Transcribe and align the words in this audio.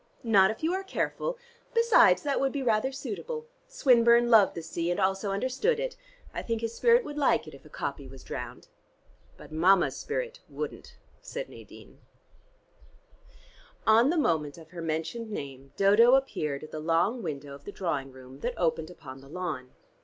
"Not 0.23 0.49
if 0.49 0.63
you 0.63 0.73
are 0.73 0.83
careful. 0.83 1.37
Besides, 1.75 2.23
that 2.23 2.39
would 2.39 2.51
be 2.51 2.63
rather 2.63 2.91
suitable. 2.91 3.45
Swinburne 3.67 4.31
loved 4.31 4.55
the 4.55 4.63
sea, 4.63 4.89
and 4.89 4.99
also 4.99 5.29
understood 5.29 5.79
it. 5.79 5.95
I 6.33 6.41
think 6.41 6.61
his 6.61 6.73
spirit 6.73 7.03
would 7.03 7.19
like 7.19 7.47
it, 7.47 7.53
if 7.53 7.65
a 7.65 7.69
copy 7.69 8.07
was 8.07 8.23
drowned." 8.23 8.67
"But 9.37 9.51
Mama's 9.51 9.95
spirit 9.95 10.39
wouldn't," 10.49 10.97
said 11.21 11.49
Nadine. 11.49 11.99
On 13.85 14.09
the 14.09 14.17
moment 14.17 14.57
of 14.57 14.71
her 14.71 14.81
mentioned 14.81 15.29
name 15.29 15.71
Dodo 15.77 16.15
appeared 16.15 16.63
at 16.63 16.71
the 16.71 16.79
long 16.79 17.21
window 17.21 17.53
of 17.53 17.65
the 17.65 17.71
drawing 17.71 18.11
room 18.11 18.39
that 18.39 18.55
opened 18.57 18.89
upon 18.89 19.21
the 19.21 19.29
lawn. 19.29 19.69